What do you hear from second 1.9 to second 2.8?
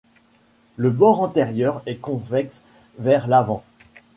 convexe